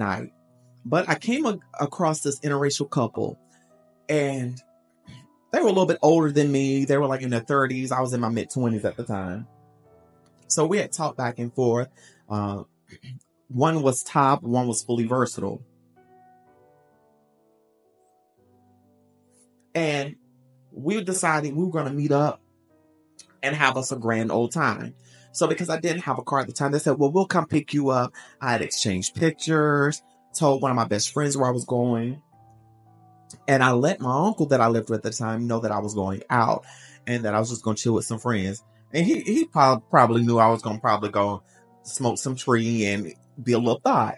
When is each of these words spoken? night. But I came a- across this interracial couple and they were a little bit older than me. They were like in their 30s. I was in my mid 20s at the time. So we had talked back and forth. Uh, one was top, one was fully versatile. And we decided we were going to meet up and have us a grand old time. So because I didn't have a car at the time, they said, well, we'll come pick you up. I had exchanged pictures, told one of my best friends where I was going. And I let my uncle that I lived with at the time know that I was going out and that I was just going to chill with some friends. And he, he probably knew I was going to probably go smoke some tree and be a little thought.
night. 0.00 0.32
But 0.84 1.08
I 1.08 1.14
came 1.14 1.46
a- 1.46 1.60
across 1.80 2.22
this 2.22 2.40
interracial 2.40 2.90
couple 2.90 3.38
and 4.08 4.60
they 5.52 5.60
were 5.60 5.66
a 5.66 5.70
little 5.70 5.86
bit 5.86 5.98
older 6.02 6.32
than 6.32 6.50
me. 6.50 6.84
They 6.84 6.96
were 6.96 7.06
like 7.06 7.22
in 7.22 7.30
their 7.30 7.40
30s. 7.40 7.92
I 7.92 8.00
was 8.00 8.12
in 8.12 8.20
my 8.20 8.28
mid 8.28 8.50
20s 8.50 8.84
at 8.84 8.96
the 8.96 9.04
time. 9.04 9.46
So 10.48 10.66
we 10.66 10.78
had 10.78 10.90
talked 10.90 11.16
back 11.16 11.38
and 11.38 11.54
forth. 11.54 11.88
Uh, 12.28 12.64
one 13.48 13.82
was 13.82 14.02
top, 14.02 14.42
one 14.42 14.66
was 14.66 14.82
fully 14.82 15.06
versatile. 15.06 15.62
And 19.74 20.16
we 20.72 21.02
decided 21.02 21.54
we 21.54 21.64
were 21.64 21.70
going 21.70 21.86
to 21.86 21.92
meet 21.92 22.10
up 22.10 22.40
and 23.42 23.54
have 23.54 23.76
us 23.76 23.92
a 23.92 23.96
grand 23.96 24.30
old 24.30 24.52
time. 24.52 24.94
So 25.32 25.46
because 25.46 25.70
I 25.70 25.78
didn't 25.78 26.02
have 26.02 26.18
a 26.18 26.22
car 26.22 26.40
at 26.40 26.46
the 26.46 26.52
time, 26.52 26.72
they 26.72 26.78
said, 26.78 26.98
well, 26.98 27.12
we'll 27.12 27.26
come 27.26 27.46
pick 27.46 27.72
you 27.72 27.90
up. 27.90 28.12
I 28.40 28.52
had 28.52 28.62
exchanged 28.62 29.14
pictures, 29.14 30.02
told 30.34 30.60
one 30.60 30.70
of 30.70 30.76
my 30.76 30.86
best 30.86 31.12
friends 31.12 31.36
where 31.36 31.48
I 31.48 31.52
was 31.52 31.64
going. 31.64 32.20
And 33.46 33.62
I 33.62 33.72
let 33.72 34.00
my 34.00 34.26
uncle 34.26 34.46
that 34.46 34.60
I 34.60 34.66
lived 34.66 34.90
with 34.90 35.04
at 35.06 35.12
the 35.12 35.16
time 35.16 35.46
know 35.46 35.60
that 35.60 35.70
I 35.70 35.78
was 35.78 35.94
going 35.94 36.22
out 36.30 36.64
and 37.06 37.24
that 37.24 37.34
I 37.34 37.38
was 37.38 37.50
just 37.50 37.62
going 37.62 37.76
to 37.76 37.82
chill 37.82 37.94
with 37.94 38.04
some 38.04 38.18
friends. 38.18 38.64
And 38.92 39.06
he, 39.06 39.20
he 39.20 39.44
probably 39.44 40.22
knew 40.22 40.38
I 40.38 40.48
was 40.48 40.62
going 40.62 40.76
to 40.76 40.80
probably 40.80 41.10
go 41.10 41.44
smoke 41.82 42.18
some 42.18 42.34
tree 42.34 42.86
and 42.86 43.14
be 43.40 43.52
a 43.52 43.58
little 43.58 43.80
thought. 43.80 44.16